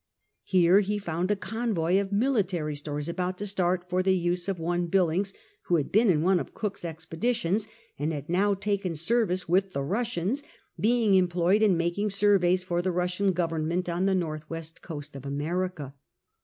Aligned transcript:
Here 0.45 0.79
he 0.79 0.97
found 0.97 1.29
a 1.29 1.35
convoy 1.35 1.99
of 2.01 2.11
military 2.11 2.75
stores 2.75 3.07
about 3.07 3.37
to 3.37 3.45
start 3.45 3.87
for 3.87 4.01
the 4.01 4.17
use 4.17 4.49
of 4.49 4.57
one 4.57 4.87
Billings, 4.87 5.31
who 5.65 5.75
had 5.75 5.91
been 5.91 6.09
on 6.09 6.23
one 6.23 6.39
of 6.39 6.55
Cook's 6.55 6.83
expeditions 6.83 7.67
and 7.99 8.11
had 8.11 8.27
now 8.27 8.55
taken 8.55 8.95
service 8.95 9.47
with 9.47 9.73
the 9.73 9.81
Kussians, 9.83 10.41
being 10.79 11.13
employed 11.13 11.61
in 11.61 11.77
making 11.77 12.09
surveys 12.09 12.63
for 12.63 12.81
the 12.81 12.91
Russian 12.91 13.31
Government 13.31 13.87
on 13.87 14.07
the 14.07 14.15
north 14.15 14.49
west 14.49 14.81
coast 14.81 15.15
of 15.15 15.23
America. 15.23 15.93